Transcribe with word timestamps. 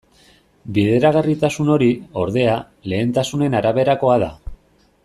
Bideragarritasun 0.77 1.69
hori, 1.75 1.91
ordea, 2.23 2.57
lehentasunen 2.95 3.61
araberakoa 3.61 4.19
da. 4.27 4.33